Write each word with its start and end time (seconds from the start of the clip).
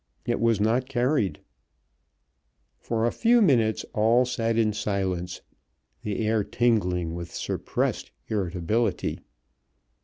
It 0.25 0.39
was 0.39 0.59
not 0.59 0.89
carried. 0.89 1.41
For 2.79 3.05
a 3.05 3.11
few 3.11 3.39
minutes 3.39 3.85
all 3.93 4.25
sat 4.25 4.57
in 4.57 4.73
silence, 4.73 5.41
the 6.01 6.25
air 6.25 6.43
tingling 6.43 7.13
with 7.13 7.31
suppressed 7.35 8.09
irritability. 8.27 9.19